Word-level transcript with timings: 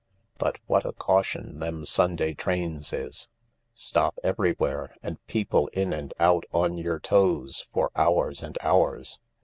But 0.39 0.57
what 0.65 0.83
a 0.83 0.93
caution 0.93 1.59
them 1.59 1.85
Sunday 1.85 2.33
trains 2.33 2.91
is— 2.91 3.29
stop 3.75 4.17
everywhere 4.23 4.95
and 5.03 5.23
people 5.27 5.67
in 5.73 5.93
and 5.93 6.11
out 6.19 6.43
on 6.51 6.75
yer 6.79 6.97
toes 6.97 7.67
for 7.71 7.91
hours 7.95 8.41
and 8.41 8.57
hours. 8.61 9.19